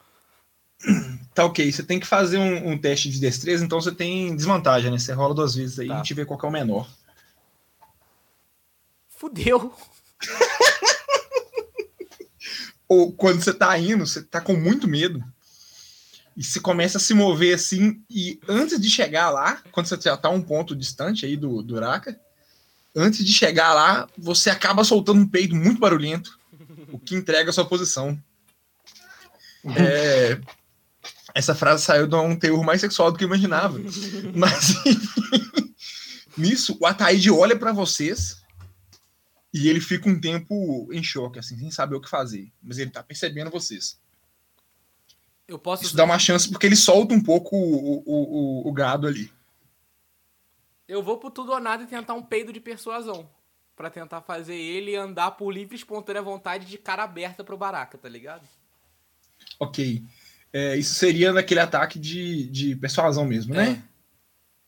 [1.34, 4.92] Tá ok, você tem que fazer um, um teste de destreza, então você tem desvantagem,
[4.92, 4.98] né?
[4.98, 5.94] Você rola duas vezes aí Tá.
[5.94, 6.88] e a gente vê qual é o menor.
[9.08, 9.74] Fudeu!
[12.88, 15.20] Ou quando você tá indo, você tá com muito medo.
[16.36, 20.16] E você começa a se mover assim, e antes de chegar lá, quando você já
[20.16, 22.18] tá um ponto distante aí do, do Uraka,
[22.96, 26.38] antes de chegar lá, você acaba soltando um peido muito barulhento,
[26.90, 28.18] o que entrega a sua posição.
[29.76, 30.40] É,
[31.34, 33.78] essa frase saiu de um teor mais sexual do que eu imaginava.
[34.34, 34.74] Mas
[36.36, 38.42] nisso, o Ataíde olha pra vocês
[39.52, 42.50] e ele fica um tempo em choque, assim, sem saber o que fazer.
[42.62, 44.00] Mas ele tá percebendo vocês.
[45.46, 45.84] Eu posso.
[45.84, 49.30] Isso dá uma chance porque ele solta um pouco o, o, o, o gado ali.
[50.88, 53.28] Eu vou pro tudo ou nada e tentar um peido de persuasão.
[53.74, 57.96] Pra tentar fazer ele andar por livre e espontânea vontade de cara aberta pro Baraka,
[57.96, 58.46] tá ligado?
[59.58, 60.02] Ok.
[60.52, 63.82] É, isso seria naquele ataque de, de persuasão mesmo, né?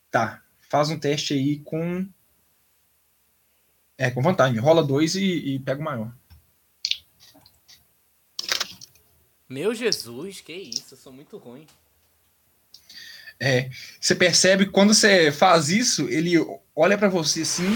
[0.09, 0.41] Tá.
[0.69, 2.07] Faz um teste aí com.
[3.97, 4.59] É, com vantagem.
[4.59, 6.11] Rola dois e, e pega o maior.
[9.47, 11.67] Meu Jesus, que isso, eu sou muito ruim.
[13.39, 16.35] É, você percebe quando você faz isso, ele
[16.75, 17.67] olha pra você assim,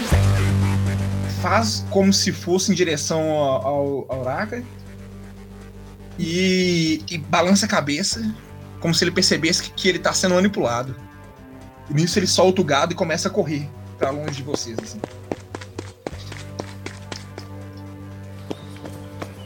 [1.42, 4.48] faz como se fosse em direção ao, ao,
[6.18, 8.34] e, e balança a cabeça,
[8.80, 10.96] como se ele percebesse que, que ele tá sendo manipulado.
[11.88, 15.00] E nisso ele solta o gado e começa a correr pra longe de vocês, assim.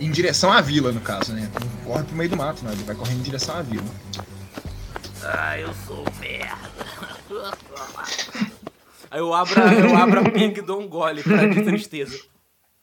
[0.05, 1.51] Em direção à vila, no caso, né?
[1.61, 2.73] Não corre pro meio do mato, não.
[2.73, 3.85] Ele vai correr em direção à vila.
[5.23, 6.55] Ah, eu sou merda.
[9.11, 12.19] Aí eu abro, a- eu abro a ping e dou um gole pra de tristeza.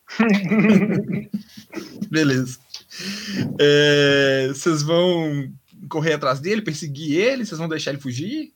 [2.09, 2.57] Beleza.
[3.59, 5.49] É, vocês vão
[5.89, 7.45] correr atrás dele, perseguir ele?
[7.45, 8.51] Vocês vão deixar ele fugir?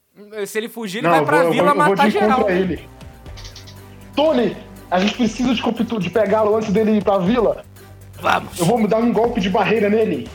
[0.47, 2.17] Se ele fugir, ele Não, vai pra vou, eu vila vou, eu vou matar de
[2.17, 2.47] encontro geral.
[2.47, 2.89] a ele.
[4.15, 4.57] Tony,
[4.89, 5.61] a gente precisa de,
[5.99, 7.63] de pegá-lo antes dele ir pra vila.
[8.25, 8.59] Vamos.
[8.59, 10.27] Eu vou me dar um golpe de barreira nele.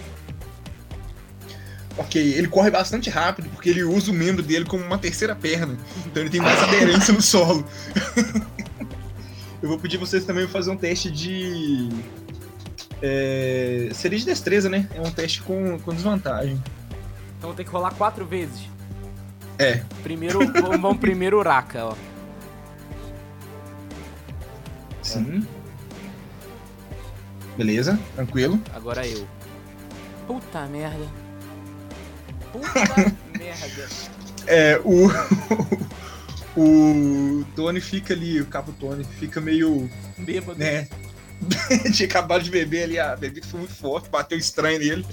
[1.98, 5.76] Ok, ele corre bastante rápido porque ele usa o membro dele como uma terceira perna.
[6.06, 7.66] Então ele tem mais aderência no solo.
[9.60, 11.88] Eu vou pedir vocês também fazer um teste de.
[13.02, 14.88] É, seria de destreza, né?
[14.94, 16.62] É um teste com, com desvantagem.
[17.38, 18.68] Então tem que rolar quatro vezes.
[19.58, 19.82] É.
[20.02, 21.94] Primeiro, vamos, vamos primeiro Uraka, ó.
[25.02, 25.44] Sim.
[27.60, 28.58] Beleza, tranquilo.
[28.72, 29.28] Agora eu.
[30.26, 31.06] Puta merda.
[32.50, 33.88] Puta merda.
[34.46, 35.08] É, o.
[36.58, 39.90] o Tony fica ali, o capo Tony, fica meio.
[40.16, 40.58] Bêbado.
[40.58, 40.88] né?
[41.92, 45.06] Tinha acabado de beber ali, a bebida foi muito forte, bateu estranho nele,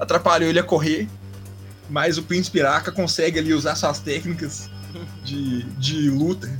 [0.00, 1.06] atrapalhou ele a correr.
[1.88, 4.68] Mas o Príncipe Iraca consegue ali usar suas técnicas
[5.22, 6.50] de, de luta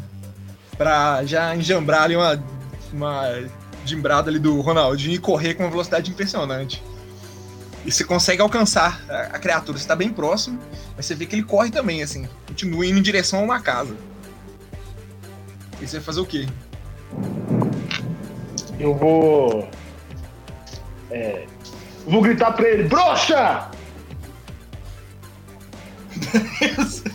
[0.79, 2.41] pra já enjambrar ali uma,
[2.93, 3.27] uma
[3.85, 6.83] dimbrada ali do Ronaldinho e correr com uma velocidade impressionante.
[7.85, 10.59] E você consegue alcançar a, a criatura, você tá bem próximo,
[10.97, 13.97] mas você vê que ele corre também, assim, continua indo em direção a uma casa.
[15.81, 16.47] E você vai fazer o quê?
[18.79, 19.69] Eu vou.
[21.11, 21.45] É.
[22.07, 23.69] Vou gritar pra ele: Broxa!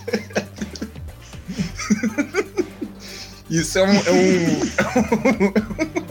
[3.50, 3.94] Isso é um.
[3.94, 4.60] É um...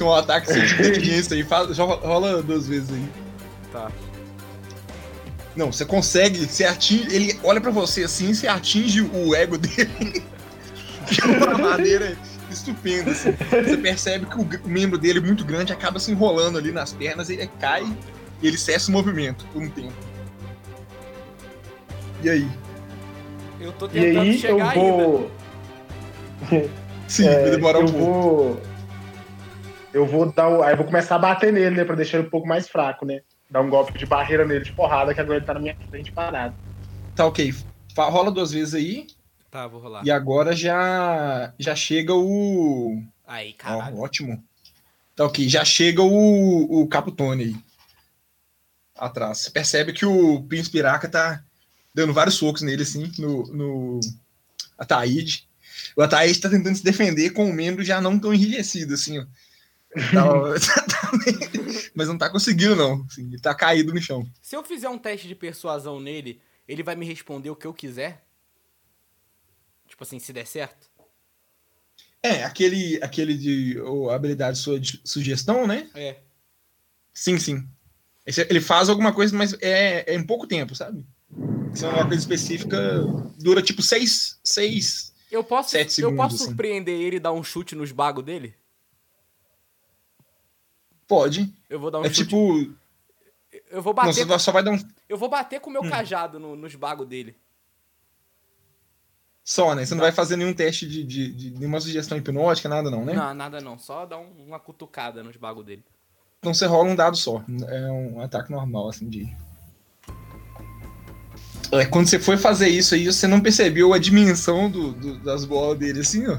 [0.00, 1.42] É um ataque sem inteligência aí.
[1.42, 3.08] Faz, já rola duas vezes aí.
[3.72, 3.90] Tá.
[5.56, 7.14] Não, você consegue, você atinge.
[7.14, 10.22] Ele olha pra você assim, você atinge o ego dele
[11.10, 12.16] de uma maneira
[12.50, 13.10] estupenda.
[13.10, 13.32] Assim.
[13.32, 17.48] Você percebe que o, membro dele muito grande acaba se enrolando ali nas pernas, ele
[17.58, 17.84] cai
[18.40, 19.92] e ele cessa o movimento por um tempo.
[22.22, 22.48] E aí?
[23.60, 24.80] Eu tô E tentando aí eu chegar ainda.
[25.04, 25.30] vou.
[27.08, 28.04] Sim, é, vai demorar um eu pouco.
[28.04, 28.67] vou.
[29.98, 30.62] Eu vou dar o.
[30.62, 31.84] Aí eu vou começar a bater nele, né?
[31.84, 33.20] Pra deixar ele um pouco mais fraco, né?
[33.50, 36.12] Dar um golpe de barreira nele de porrada, que agora ele tá na minha frente
[36.12, 36.54] parado.
[37.16, 37.52] Tá ok.
[37.96, 39.08] Rola duas vezes aí.
[39.50, 40.04] Tá, vou rolar.
[40.06, 43.02] E agora já já chega o.
[43.26, 43.98] Aí, Ó, caralho.
[43.98, 44.44] ótimo.
[45.16, 47.56] Tá ok, já chega o, o Caputone aí.
[48.96, 49.38] Atrás.
[49.38, 51.42] Você percebe que o Príncipe Iraca tá
[51.92, 54.00] dando vários socos nele, assim, no, no
[54.78, 55.48] Ataíde.
[55.96, 59.24] O Ataíde tá tentando se defender com o membro já não tão enrijecido, assim, ó.
[61.94, 63.04] Mas não tá conseguindo, não.
[63.10, 64.28] assim, ele tá caído no chão.
[64.42, 67.74] Se eu fizer um teste de persuasão nele, ele vai me responder o que eu
[67.74, 68.24] quiser?
[69.88, 70.88] Tipo assim, se der certo?
[72.22, 75.88] É, aquele, aquele de ou, habilidade sua de sugestão, né?
[75.94, 76.16] É.
[77.14, 77.66] Sim, sim.
[78.26, 81.04] Esse- ele faz alguma coisa, mas é, é em pouco tempo, sabe?
[81.74, 82.78] Se é uma coisa específica,
[83.38, 85.14] dura tipo seis, seis.
[85.30, 86.44] Eu posso, Sete eu segundos, posso assim.
[86.46, 88.54] surpreender ele e dar um chute nos bagos dele?
[91.08, 91.52] Pode.
[91.68, 92.24] Eu vou dar um é chute.
[92.24, 92.70] tipo.
[93.70, 94.78] eu vou Não, bater, você vai- só vai dar um.
[95.08, 95.90] eu vou bater com o meu Hum.
[95.90, 97.34] cajado no- nos bagos dele.
[99.42, 99.86] Só, né?
[99.86, 103.14] Você não vai fazer nenhum teste de, de, de nenhuma sugestão hipnótica, nada, não, né?
[103.14, 103.78] Não, nada não.
[103.78, 105.82] Só dar um- uma cutucada nos bagos dele.
[106.38, 107.42] Então você rola um dado só.
[107.68, 109.34] É um ataque normal, assim, de.
[111.72, 115.44] É, quando você foi fazer isso aí, você não percebeu a dimensão do, do- das
[115.46, 116.38] bolas dele, assim, ó.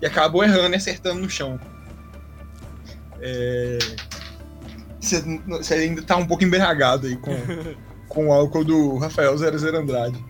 [0.00, 1.58] E acabou errando e acertando no chão.
[3.24, 3.78] É...
[5.00, 7.32] Você, você ainda tá um pouco embriagado aí com,
[8.06, 10.22] com o álcool do Rafael 00 Andrade.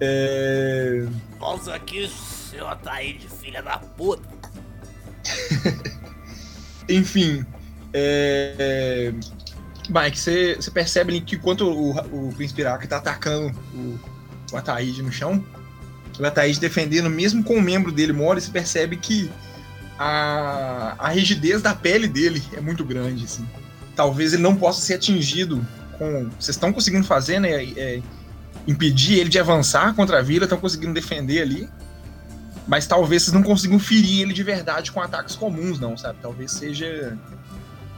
[0.00, 1.06] É...
[1.38, 4.28] Pausa aqui, seu Ataíde, filha da puta.
[6.88, 7.44] Enfim,
[7.92, 9.12] é...
[9.88, 13.98] Mike, você, você percebe ali que enquanto o, o Príncipe Iraque tá atacando o,
[14.52, 15.44] o Ataíde no chão,
[16.18, 19.30] o Ataíde defendendo, mesmo com o membro dele mole, você percebe que
[19.98, 23.46] a, a rigidez da pele dele é muito grande, assim.
[23.94, 25.66] Talvez ele não possa ser atingido
[25.98, 26.28] com...
[26.38, 27.50] Vocês estão conseguindo fazer, né?
[27.50, 28.02] é,
[28.66, 31.68] impedir ele de avançar contra a vila, estão conseguindo defender ali.
[32.66, 36.18] Mas talvez vocês não consigam ferir ele de verdade com ataques comuns, não, sabe?
[36.20, 37.16] Talvez seja.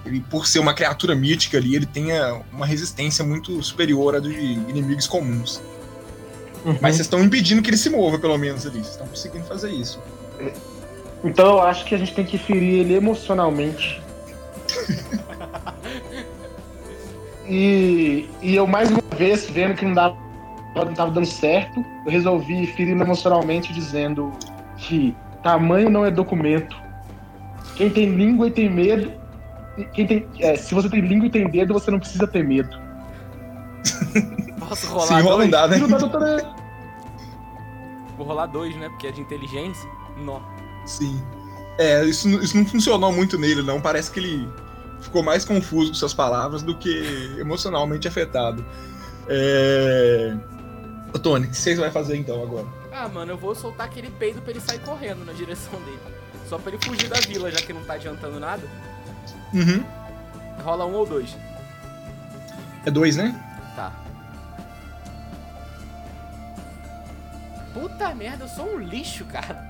[0.04, 4.30] Ele, por ser uma criatura mítica ali, ele tenha uma resistência muito superior à de
[4.30, 5.60] inimigos comuns.
[6.80, 8.78] Mas vocês estão impedindo que ele se mova, pelo menos ali.
[8.78, 9.98] Vocês estão conseguindo fazer isso.
[11.24, 14.00] Então eu acho que a gente tem que ferir ele emocionalmente.
[17.48, 20.16] e, e eu mais uma vez, vendo que não dava,
[20.74, 24.32] não tava dando certo, eu resolvi ferir ele emocionalmente dizendo
[24.76, 26.76] que tamanho não é documento.
[27.76, 29.12] Quem tem língua e tem medo.
[29.92, 32.76] Quem tem, é, se você tem língua e tem dedo, você não precisa ter medo.
[34.58, 35.50] Posso Sim, rolar rola um dois?
[35.50, 35.78] dado, né?
[38.16, 38.88] Vou rolar dois, né?
[38.88, 39.88] Porque é de inteligência.
[40.16, 40.40] Nó.
[40.88, 41.22] Sim.
[41.78, 43.80] É, isso, não- isso não funcionou muito nele, não.
[43.80, 44.48] Parece que ele
[45.00, 48.64] ficou mais confuso com suas palavras do que emocionalmente afetado.
[49.28, 50.34] É...
[51.14, 52.66] Ô, Tony, o que você vai fazer então agora?
[52.92, 56.00] Ah, mano, eu vou soltar aquele peido pra ele sair correndo na direção dele.
[56.48, 58.62] Só pra ele fugir da vila, já que não tá adiantando nada.
[59.52, 59.84] Uhum.
[60.64, 61.36] Rola um ou dois.
[62.84, 63.38] É dois, né?
[63.76, 63.92] Tá.
[67.74, 69.67] Puta merda, eu sou um lixo, cara.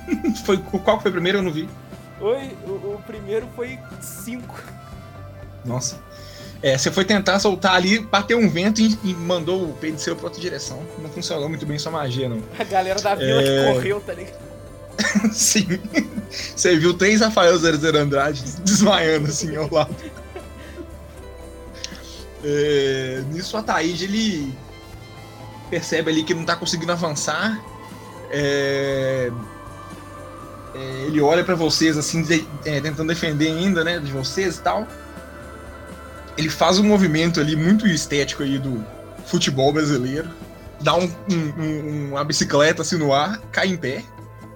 [0.44, 1.38] Foi, qual foi o primeiro?
[1.38, 1.68] Eu não vi.
[2.20, 4.60] Oi, o, o primeiro foi cinco.
[5.64, 5.98] Nossa.
[6.62, 10.14] É, você foi tentar soltar ali, bateu um vento e, e mandou o peido seu
[10.14, 10.80] pra outra direção.
[10.98, 12.40] Não funcionou muito bem sua magia, não.
[12.58, 13.44] A galera da vila É.
[13.66, 14.38] que correu, tá ligado?
[15.32, 15.66] Sim.
[16.30, 19.94] Você viu três Rafael 00 Andrade desmaiando assim ao lado.
[22.44, 24.54] É, nisso, o Ataíde, ele
[25.70, 27.60] percebe ali que não tá conseguindo avançar.
[28.30, 29.30] É,
[30.74, 34.60] é, ele olha pra vocês, assim, de- é, tentando defender ainda, né, de vocês e
[34.60, 34.86] tal.
[36.36, 38.84] Ele faz um movimento ali muito estético aí do
[39.26, 40.30] futebol brasileiro.
[40.80, 44.02] Dá um- um- um- uma bicicleta assim no ar, cai em pé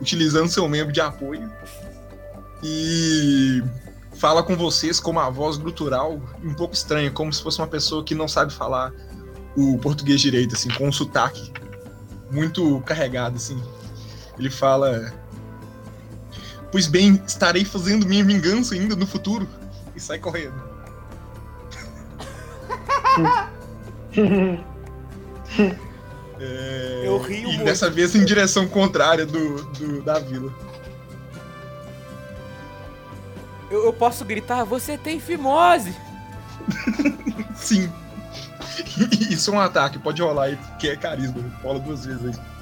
[0.01, 1.51] utilizando seu membro de apoio
[2.63, 3.63] e
[4.17, 8.03] fala com vocês com uma voz grutural um pouco estranha, como se fosse uma pessoa
[8.03, 8.93] que não sabe falar
[9.57, 11.53] o português direito, assim, com um sotaque
[12.31, 13.63] muito carregado, assim.
[14.39, 15.13] Ele fala:
[16.71, 19.49] Pois bem, estarei fazendo minha vingança ainda no futuro
[19.95, 20.55] e sai correndo.
[26.39, 27.65] É, Eu rio e muito.
[27.65, 30.53] dessa vez em direção contrária do, do- da vila.
[33.71, 35.95] Eu, eu posso gritar, você tem fimose!
[37.57, 37.91] Sim.
[39.31, 41.43] Isso é um ataque, pode rolar aí, que é carisma.
[41.63, 42.56] Rola duas vezes aí.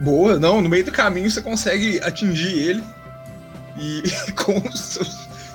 [0.00, 2.84] Boa, não, no meio do caminho você consegue atingir ele.
[3.78, 5.04] E com o seu,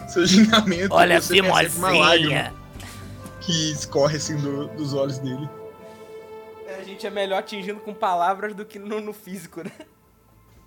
[0.08, 2.54] seu gingamento Olha a você percebe uma lágrima
[3.42, 5.48] que escorre assim do- dos olhos dele.
[6.80, 9.72] A gente é melhor atingindo com palavras do que no, no físico, né?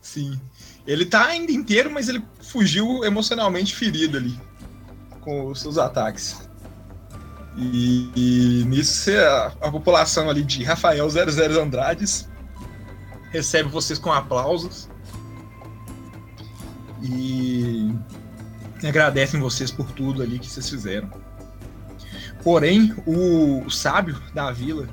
[0.01, 0.41] Sim.
[0.87, 4.39] Ele tá ainda inteiro, mas ele fugiu emocionalmente ferido ali.
[5.20, 6.49] Com os seus ataques.
[7.57, 12.29] E, e nisso você- a, a população ali de Rafael 00 Andrades
[13.31, 14.89] recebe vocês com aplausos.
[17.03, 17.93] E
[18.83, 21.11] agradecem vocês por tudo ali que vocês fizeram.
[22.43, 24.89] Porém, o, o sábio da vila,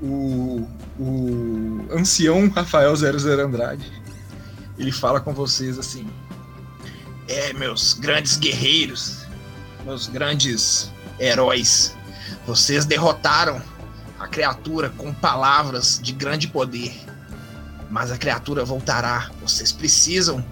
[0.00, 0.66] o,
[0.98, 3.90] o ancião Rafael 00 Andrade,
[4.78, 6.06] ele fala com vocês assim:
[7.28, 9.26] É, meus grandes guerreiros,
[9.84, 11.96] meus grandes heróis,
[12.46, 13.60] vocês derrotaram
[14.18, 16.94] a criatura com palavras de grande poder.
[17.96, 19.30] Mas a criatura voltará.
[19.40, 20.44] Vocês precisam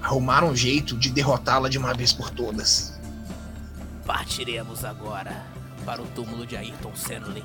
[0.00, 2.94] arrumar um jeito de derrotá-la de uma vez por todas.
[4.06, 5.44] Partiremos agora
[5.84, 7.42] para o túmulo de Ayrton Senlin.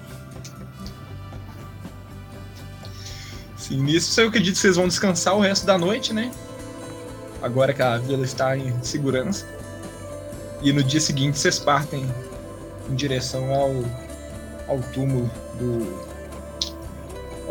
[3.57, 6.31] Sim, nisso eu acredito que vocês vão descansar o resto da noite, né?
[7.41, 9.47] Agora que a vila está em segurança.
[10.61, 12.07] E no dia seguinte vocês partem
[12.87, 13.71] em direção ao,
[14.67, 15.27] ao túmulo
[15.57, 16.05] do.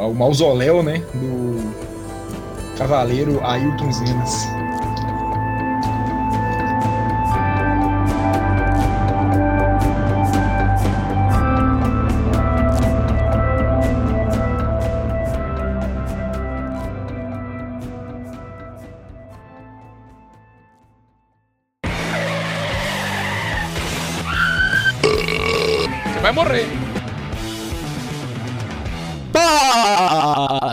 [0.01, 0.99] ao mausoléu, né?
[1.13, 1.88] Do
[2.79, 4.58] cavaleiro Ailton Zenas.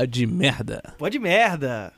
[0.05, 0.93] Pá de merda.
[0.99, 1.91] Pô de merda.